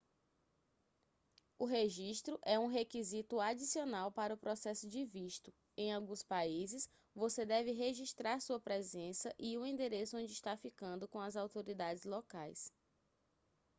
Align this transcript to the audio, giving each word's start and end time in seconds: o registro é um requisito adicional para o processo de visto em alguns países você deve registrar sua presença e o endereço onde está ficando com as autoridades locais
o 1.59 1.65
registro 1.65 2.39
é 2.41 2.57
um 2.57 2.65
requisito 2.65 3.39
adicional 3.39 4.11
para 4.11 4.33
o 4.33 4.37
processo 4.37 4.89
de 4.89 5.05
visto 5.05 5.53
em 5.77 5.91
alguns 5.93 6.23
países 6.23 6.89
você 7.13 7.45
deve 7.45 7.71
registrar 7.71 8.39
sua 8.41 8.59
presença 8.59 9.31
e 9.37 9.55
o 9.59 9.63
endereço 9.63 10.17
onde 10.17 10.31
está 10.33 10.57
ficando 10.57 11.07
com 11.07 11.21
as 11.21 11.35
autoridades 11.35 12.03
locais 12.03 12.73